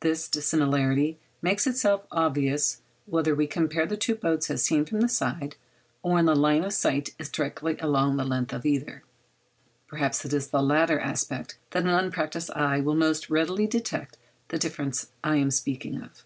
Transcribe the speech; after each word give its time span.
This 0.00 0.26
dissimilarity 0.26 1.20
makes 1.40 1.68
itself 1.68 2.04
obvious 2.10 2.80
whether 3.06 3.32
we 3.32 3.46
compare 3.46 3.86
the 3.86 3.96
two 3.96 4.16
boats 4.16 4.50
as 4.50 4.64
seen 4.64 4.84
from 4.84 5.02
the 5.02 5.08
side, 5.08 5.54
or 6.02 6.14
when 6.14 6.24
the 6.24 6.34
line 6.34 6.64
of 6.64 6.72
sight 6.72 7.14
is 7.16 7.28
directed 7.30 7.80
along 7.80 8.16
the 8.16 8.24
length 8.24 8.52
of 8.52 8.66
either. 8.66 9.04
Perhaps 9.86 10.24
it 10.24 10.32
is 10.32 10.46
in 10.46 10.50
the 10.50 10.62
latter 10.62 10.98
aspect 10.98 11.58
that 11.70 11.84
an 11.84 11.90
unpractised 11.90 12.50
eye 12.56 12.80
will 12.80 12.96
most 12.96 13.30
readily 13.30 13.68
detect 13.68 14.16
the 14.48 14.58
difference 14.58 15.12
I 15.22 15.36
am 15.36 15.52
speaking 15.52 16.02
of. 16.02 16.24